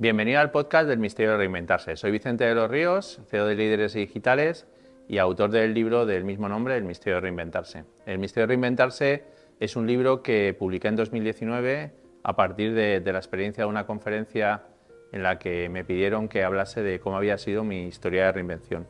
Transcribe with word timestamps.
Bienvenido 0.00 0.38
al 0.38 0.52
podcast 0.52 0.88
del 0.88 1.00
Misterio 1.00 1.32
de 1.32 1.38
Reinventarse. 1.38 1.96
Soy 1.96 2.12
Vicente 2.12 2.44
de 2.44 2.54
los 2.54 2.70
Ríos, 2.70 3.20
CEO 3.26 3.46
de 3.46 3.56
Líderes 3.56 3.94
Digitales 3.94 4.64
y 5.08 5.18
autor 5.18 5.50
del 5.50 5.74
libro 5.74 6.06
del 6.06 6.22
mismo 6.22 6.48
nombre, 6.48 6.76
El 6.76 6.84
Misterio 6.84 7.16
de 7.16 7.22
Reinventarse. 7.22 7.82
El 8.06 8.20
Misterio 8.20 8.46
de 8.46 8.52
Reinventarse 8.52 9.24
es 9.58 9.74
un 9.74 9.88
libro 9.88 10.22
que 10.22 10.54
publiqué 10.56 10.86
en 10.86 10.94
2019 10.94 11.90
a 12.22 12.36
partir 12.36 12.74
de, 12.74 13.00
la 13.00 13.18
experiencia 13.18 13.64
de 13.64 13.70
una 13.70 13.86
conferencia 13.86 14.62
en 15.10 15.24
la 15.24 15.40
que 15.40 15.68
me 15.68 15.82
pidieron 15.82 16.28
que 16.28 16.44
hablase 16.44 16.80
de 16.80 17.00
cómo 17.00 17.16
había 17.16 17.36
sido 17.36 17.64
mi 17.64 17.88
historia 17.88 18.26
de 18.26 18.32
reinvención. 18.32 18.86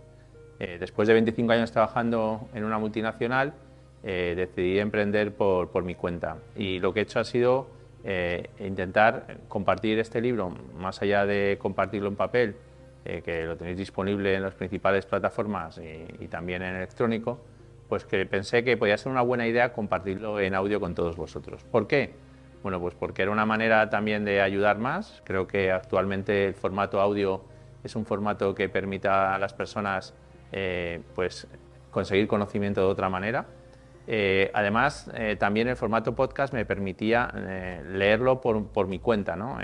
Eh, 0.59 0.77
después 0.79 1.09
de 1.09 1.15
25 1.15 1.51
años 1.53 1.73
trabajando 1.73 2.51
en 2.53 2.65
una 2.65 2.79
multinacional, 2.79 3.55
eh, 4.03 4.35
decidí 4.37 4.79
emprender 4.79 5.33
por, 5.33 5.71
por, 5.71 5.85
mi 5.85 5.95
cuenta 5.95 6.37
y 6.55 6.81
lo 6.81 6.93
que 6.93 7.01
he 7.01 7.03
hecho 7.05 7.19
ha 7.19 7.25
sido 7.25 7.78
eh, 8.05 8.51
intentar 8.61 9.39
compartir 9.49 9.99
este 9.99 10.21
libro, 10.21 10.51
más 10.77 11.03
allá 11.03 11.27
de 11.27 11.59
compartirlo 11.61 12.09
en 12.09 12.17
papel, 12.17 12.57
que 13.25 13.47
lo 13.47 13.57
tenéis 13.57 13.79
disponible 13.79 14.35
en 14.35 14.43
las 14.43 14.53
principales 14.53 15.07
plataformas 15.07 15.79
y, 15.79 16.23
y, 16.23 16.29
también 16.29 16.61
en 16.61 16.77
electrónico, 16.77 17.41
pues 17.89 18.05
que 18.05 18.27
pensé 18.27 18.65
que 18.65 18.77
podía 18.77 18.99
ser 18.99 19.11
una 19.11 19.23
buena 19.23 19.47
idea 19.47 19.73
compartirlo 19.73 20.39
en 20.41 20.55
audio 20.55 20.79
con 20.79 20.95
todos 20.95 21.17
vosotros. 21.17 21.65
¿Por 21.65 21.87
qué? 21.87 22.13
Bueno, 22.63 22.81
pues 22.81 22.95
porque 22.95 23.23
era 23.23 23.31
una 23.31 23.47
manera 23.47 23.89
también 23.89 24.25
de 24.25 24.41
ayudar 24.41 24.79
más. 24.79 25.23
Creo 25.25 25.47
que 25.47 25.71
actualmente 25.71 26.47
el 26.47 26.55
formato 26.55 27.01
audio 27.01 27.45
es 27.85 27.95
un 27.95 28.05
formato 28.05 28.55
que 28.55 28.69
permita 28.69 29.35
a 29.35 29.39
las 29.39 29.55
personas 29.55 30.15
eh, 30.53 31.01
pues 31.15 31.47
conseguir 31.91 32.27
conocimiento 32.27 32.81
de 32.81 32.87
otra 32.89 33.09
manera. 33.09 33.47
Eh, 34.11 34.51
además, 34.55 35.11
eh, 35.15 35.37
también 35.39 35.69
el 35.69 35.77
formato 35.77 36.15
podcast 36.15 36.55
me 36.55 36.65
permitía 36.65 37.31
leerlo 37.87 38.41
por, 38.41 38.69
por, 38.69 38.87
mi 38.89 38.99
cuenta. 38.99 39.37
¿no? 39.37 39.59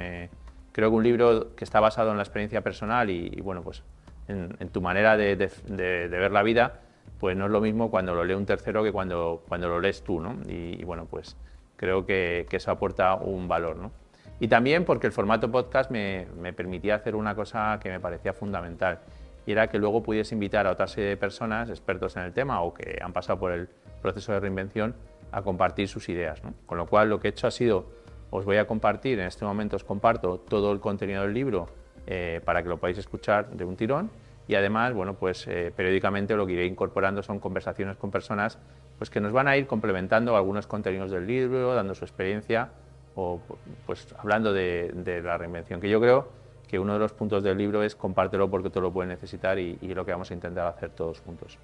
creo 0.71 0.91
que 0.91 0.97
un 0.97 1.03
libro 1.03 1.57
que 1.57 1.65
está 1.65 1.81
basado 1.81 2.11
en 2.11 2.19
la 2.19 2.25
experiencia 2.25 2.61
personal 2.61 3.09
y, 3.09 3.41
bueno, 3.41 3.63
pues 3.63 3.83
en, 4.29 4.69
tu 4.69 4.83
manera 4.83 5.17
de, 5.17 5.37
de, 5.37 6.09
ver 6.09 6.31
la 6.31 6.43
vida, 6.43 6.81
pues 7.19 7.37
no 7.39 7.47
es 7.47 7.51
lo 7.51 7.63
mismo 7.63 7.91
cuando 7.91 8.15
lo 8.15 8.23
lee 8.23 8.35
un 8.35 8.45
tercero 8.45 8.85
que 8.85 8.93
cuando, 8.93 9.43
cuando 9.49 9.69
lo 9.69 9.81
lees 9.81 10.03
tú. 10.03 10.21
¿no? 10.21 10.37
Y, 10.47 10.79
y 10.79 10.85
bueno, 10.85 11.07
pues 11.07 11.39
creo 11.77 12.05
que, 12.05 12.47
que, 12.51 12.59
eso 12.59 12.71
aporta 12.71 13.15
un 13.15 13.49
valor. 13.49 13.77
¿no? 13.77 13.93
Y 14.41 14.49
también 14.49 14.85
porque 14.85 15.07
el 15.07 15.13
formato 15.15 15.51
podcast 15.51 15.91
me, 15.91 16.27
me 16.39 16.53
permitía 16.53 16.97
hacer 16.97 17.15
una 17.17 17.35
cosa 17.35 17.79
que 17.83 17.89
me 17.89 17.99
parecía 17.99 18.35
fundamental 18.35 18.99
y 19.47 19.53
era 19.53 19.69
que 19.69 19.79
luego 19.79 20.03
pudiese 20.03 20.35
invitar 20.35 20.67
a 20.67 20.73
otra 20.73 20.87
serie 20.87 21.11
de 21.11 21.17
personas, 21.17 21.71
expertos 21.71 22.17
en 22.17 22.25
el 22.25 22.33
tema 22.33 22.61
o 22.63 22.75
que 22.75 22.99
han 23.01 23.13
pasado 23.13 23.39
por 23.39 23.53
el 23.53 23.69
proceso 24.05 24.33
de 24.33 24.41
reinvención, 24.41 24.95
a 25.33 25.43
compartir 25.43 25.89
sus 25.89 26.09
ideas. 26.09 26.41
Con 26.67 26.79
lo 26.79 26.87
cual 26.87 27.09
lo 27.09 27.19
que 27.19 27.29
he 27.29 27.31
hecho 27.31 27.47
ha 27.47 27.51
sido, 27.51 27.87
os 28.31 28.45
voy 28.45 28.59
a 28.59 28.67
compartir, 28.67 29.19
en 29.19 29.27
este 29.27 29.45
momento 29.45 29.77
os 29.77 29.85
comparto 29.85 30.39
todo 30.39 30.73
el 30.73 30.79
contenido 30.79 31.23
del 31.23 31.33
libro 31.33 31.69
eh, 32.07 32.41
para 32.45 32.63
que 32.63 32.69
lo 32.69 32.77
podáis 32.77 32.99
escuchar 32.99 33.49
de 33.51 33.65
un 33.65 33.77
tirón 33.77 34.11
y 34.47 34.57
además, 34.57 34.93
bueno, 34.93 35.15
pues 35.15 35.47
eh, 35.49 35.73
periódicamente 35.75 36.37
lo 36.37 36.47
que 36.47 36.53
iré 36.53 36.67
incorporando 36.67 37.23
son 37.23 37.41
conversaciones 37.41 37.97
con 37.97 38.11
personas 38.11 38.59
pues, 38.99 39.09
que 39.09 39.21
nos 39.21 39.33
van 39.33 39.49
a 39.49 39.57
ir 39.57 39.67
complementando 39.67 40.37
algunos 40.37 40.67
contenidos 40.67 41.11
del 41.11 41.27
libro, 41.27 41.75
dando 41.75 41.95
su 41.95 42.05
experiencia 42.05 42.69
o 43.17 43.41
pues 43.87 44.07
hablando 44.19 44.53
de, 44.53 45.23
la 45.25 45.39
reinvención, 45.39 45.81
que 45.81 45.89
yo 45.89 46.01
creo 46.01 46.29
que 46.69 46.79
uno 46.79 46.93
de 46.93 46.99
los 46.99 47.13
puntos 47.13 47.43
del 47.43 47.57
libro 47.57 47.83
es 47.83 47.97
compártelo 47.97 48.51
porque 48.51 48.69
tú 48.69 48.81
lo 48.81 48.93
puedes 48.93 49.09
necesitar 49.09 49.59
y 49.59 49.79
lo 49.95 50.05
que 50.05 50.13
vamos 50.13 50.31
a 50.31 50.35
intentar 50.35 50.67
hacer 50.67 50.91
todos 50.91 51.21
juntos. 51.21 51.59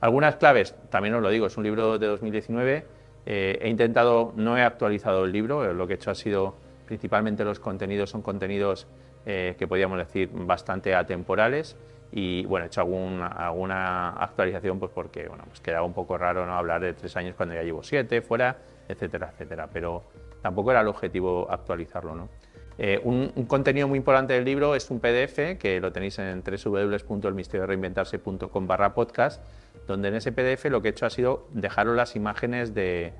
Algunas 0.00 0.36
claves, 0.36 0.74
también 0.90 1.14
os 1.14 1.22
lo 1.22 1.28
digo, 1.28 1.46
es 1.46 1.56
un 1.56 1.64
libro 1.64 1.98
de 1.98 2.06
2019, 2.06 2.84
eh, 3.26 3.58
he 3.60 3.68
intentado, 3.68 4.32
no 4.36 4.56
he 4.56 4.62
actualizado 4.62 5.24
el 5.24 5.32
libro, 5.32 5.72
lo 5.72 5.86
que 5.86 5.94
he 5.94 5.96
hecho 5.96 6.10
ha 6.10 6.14
sido 6.14 6.54
principalmente 6.86 7.44
los 7.44 7.60
contenidos, 7.60 8.10
son 8.10 8.22
contenidos 8.22 8.86
eh, 9.26 9.56
que 9.58 9.66
podríamos 9.66 9.98
decir 9.98 10.30
bastante 10.32 10.94
atemporales 10.94 11.76
y 12.12 12.46
bueno, 12.46 12.64
he 12.64 12.68
hecho 12.68 12.80
alguna, 12.80 13.26
alguna 13.26 14.10
actualización 14.10 14.78
pues 14.78 14.90
porque 14.94 15.28
bueno, 15.28 15.44
pues 15.46 15.60
quedaba 15.60 15.84
un 15.84 15.92
poco 15.92 16.16
raro 16.16 16.46
no 16.46 16.54
hablar 16.54 16.80
de 16.80 16.94
tres 16.94 17.14
años 17.16 17.34
cuando 17.36 17.54
ya 17.54 17.62
llevo 17.62 17.82
siete 17.82 18.22
fuera, 18.22 18.56
etcétera, 18.88 19.30
etcétera, 19.32 19.68
pero 19.70 20.04
tampoco 20.40 20.70
era 20.70 20.80
el 20.80 20.88
objetivo 20.88 21.46
actualizarlo. 21.50 22.14
¿no? 22.14 22.28
Eh, 22.78 22.98
un, 23.02 23.28
contenido 23.46 23.88
muy 23.88 23.98
importante 23.98 24.34
del 24.34 24.44
libro 24.44 24.76
es 24.76 24.88
un 24.90 25.00
PDF 25.00 25.58
que 25.58 25.80
lo 25.80 25.90
tenéis 25.92 26.20
en 26.20 26.44
www.elmisteriodereinventarse.com 26.44 28.66
barra 28.68 28.94
podcast, 28.94 29.42
donde 29.88 30.08
en 30.08 30.14
ese 30.14 30.30
PDF 30.30 30.66
lo 30.66 30.80
que 30.80 30.88
he 30.88 30.90
hecho 30.92 31.06
ha 31.06 31.10
sido 31.10 31.48
dejaros 31.52 31.96
las 31.96 32.14
imágenes 32.14 32.74
del 32.74 33.12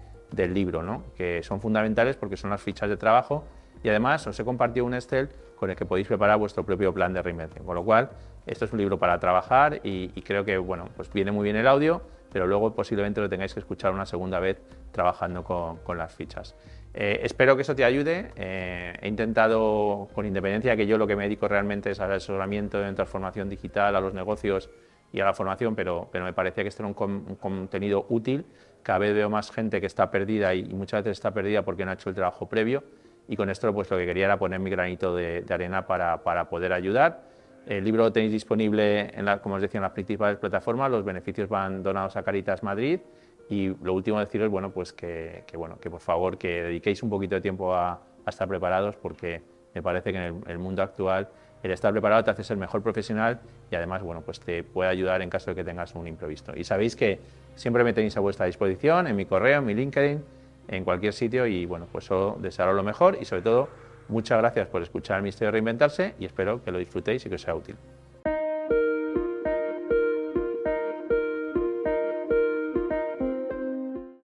libro, 0.54 0.82
¿no? 0.82 1.02
que 1.16 1.42
son 1.42 1.60
fundamentales 1.60 2.16
porque 2.16 2.36
son 2.36 2.50
las 2.50 2.62
fichas 2.62 2.88
de 2.88 2.96
trabajo 2.96 3.44
y 3.82 3.88
además 3.88 4.26
os 4.26 4.38
he 4.38 4.44
compartido 4.44 4.86
un 4.86 4.94
Excel 4.94 5.28
con 5.56 5.70
el 5.70 5.76
que 5.76 5.86
podéis 5.86 6.06
preparar 6.06 6.38
vuestro 6.38 6.64
propio 6.64 6.94
plan 6.94 7.12
de 7.12 7.22
reinvención. 7.22 7.64
Con 7.64 7.74
lo 7.74 7.84
cual, 7.84 8.10
esto 8.46 8.64
es 8.64 8.72
un 8.72 8.78
libro 8.78 8.98
para 8.98 9.18
trabajar 9.18 9.80
y, 9.82 10.08
creo 10.22 10.44
que 10.44 10.56
bueno, 10.58 10.88
pues 10.94 11.12
viene 11.12 11.32
muy 11.32 11.44
bien 11.44 11.56
el 11.56 11.66
audio, 11.66 12.02
pero 12.30 12.46
luego 12.46 12.74
posiblemente 12.74 13.20
lo 13.20 13.28
tengáis 13.28 13.54
que 13.54 13.60
escuchar 13.60 13.92
una 13.92 14.06
segunda 14.06 14.38
vez 14.38 14.60
trabajando 14.92 15.42
con 15.42 15.98
las 15.98 16.14
fichas. 16.14 16.54
Eh, 16.94 17.20
espero 17.22 17.54
que 17.54 17.62
eso 17.62 17.76
te 17.76 17.84
ayude. 17.84 18.32
Eh, 18.36 18.92
he 19.00 19.08
intentado, 19.08 20.08
con 20.14 20.26
independencia 20.26 20.72
de 20.72 20.76
que 20.76 20.86
yo 20.86 20.98
lo 20.98 21.06
que 21.06 21.16
me 21.16 21.24
dedico 21.24 21.46
realmente 21.46 21.90
es 21.90 22.00
al 22.00 22.12
asesoramiento 22.12 22.84
en 22.84 22.94
transformación 22.94 23.48
digital, 23.48 23.94
a 23.94 24.00
los 24.00 24.14
negocios 24.14 24.70
y 25.12 25.20
a 25.20 25.24
la 25.24 25.34
formación, 25.34 25.74
pero, 25.74 26.08
pero 26.12 26.24
me 26.24 26.32
parecía 26.32 26.62
que 26.62 26.68
esto 26.68 26.82
era 26.82 26.88
un, 26.88 27.36
contenido 27.36 28.06
útil. 28.08 28.44
Cada 28.82 28.98
vez 29.00 29.14
veo 29.14 29.30
más 29.30 29.50
gente 29.50 29.80
que 29.80 29.86
está 29.86 30.10
perdida 30.10 30.54
y, 30.54 30.64
muchas 30.64 31.02
veces 31.02 31.18
está 31.18 31.32
perdida 31.32 31.62
porque 31.62 31.84
no 31.84 31.90
ha 31.90 31.94
hecho 31.94 32.08
el 32.10 32.14
trabajo 32.14 32.48
previo. 32.48 32.82
Y 33.28 33.36
con 33.36 33.50
esto 33.50 33.72
pues, 33.74 33.90
lo 33.90 33.98
que 33.98 34.06
quería 34.06 34.26
era 34.26 34.38
poner 34.38 34.60
mi 34.60 34.70
granito 34.70 35.14
de, 35.14 35.44
arena 35.50 35.86
para, 35.86 36.22
para, 36.22 36.48
poder 36.48 36.72
ayudar. 36.72 37.22
El 37.66 37.84
libro 37.84 38.04
lo 38.04 38.12
tenéis 38.12 38.32
disponible, 38.32 39.10
en 39.14 39.26
la, 39.26 39.42
como 39.42 39.56
os 39.56 39.62
decía, 39.62 39.78
en 39.78 39.82
las 39.82 39.92
principales 39.92 40.38
plataformas. 40.38 40.90
Los 40.90 41.04
beneficios 41.04 41.48
van 41.48 41.82
donados 41.82 42.16
a 42.16 42.22
Caritas 42.22 42.62
Madrid 42.62 43.00
y 43.48 43.68
lo 43.82 43.94
último 43.94 44.20
deciros, 44.20 44.50
bueno, 44.50 44.70
pues 44.70 44.92
que, 44.92 45.44
bueno, 45.54 45.78
que 45.80 45.90
por 45.90 46.00
favor 46.00 46.36
que 46.36 46.64
dediquéis 46.64 47.02
un 47.02 47.10
poquito 47.10 47.34
de 47.34 47.40
tiempo 47.40 47.74
a, 47.74 48.00
estar 48.26 48.46
preparados 48.46 48.94
porque 48.96 49.40
me 49.74 49.82
parece 49.82 50.12
que 50.12 50.18
en 50.18 50.42
el, 50.46 50.58
mundo 50.58 50.82
actual 50.82 51.30
el 51.62 51.70
estar 51.70 51.92
preparado 51.92 52.24
te 52.24 52.30
hace 52.30 52.44
ser 52.44 52.56
mejor 52.56 52.82
profesional 52.82 53.40
y 53.70 53.74
además, 53.74 54.02
bueno, 54.02 54.22
pues 54.22 54.40
te 54.40 54.62
puede 54.62 54.90
ayudar 54.90 55.22
en 55.22 55.30
caso 55.30 55.50
de 55.50 55.56
que 55.56 55.64
tengas 55.64 55.94
un 55.94 56.06
imprevisto. 56.06 56.52
Y 56.56 56.64
sabéis 56.64 56.94
que 56.96 57.20
siempre 57.56 57.84
me 57.84 57.92
tenéis 57.92 58.16
a 58.16 58.20
vuestra 58.20 58.46
disposición 58.46 59.06
en 59.06 59.16
mi 59.16 59.26
correo, 59.26 59.58
en 59.58 59.66
mi 59.66 59.74
LinkedIn, 59.74 60.22
en 60.68 60.84
cualquier 60.84 61.12
sitio 61.12 61.46
y 61.46 61.66
bueno, 61.66 61.86
pues 61.90 62.04
solo 62.04 62.36
desearos 62.40 62.76
lo 62.76 62.82
mejor 62.82 63.18
y 63.20 63.24
sobre 63.24 63.42
todo 63.42 63.68
muchas 64.08 64.38
gracias 64.38 64.68
por 64.68 64.82
escuchar 64.82 65.18
el 65.18 65.22
Misterio 65.24 65.48
de 65.48 65.52
Reinventarse 65.52 66.14
y 66.18 66.26
espero 66.26 66.62
que 66.62 66.70
lo 66.70 66.78
disfrutéis 66.78 67.24
y 67.26 67.28
que 67.28 67.34
os 67.34 67.42
sea 67.42 67.54
útil. 67.54 67.76